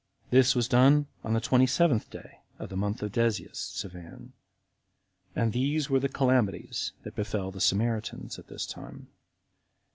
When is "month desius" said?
2.75-3.57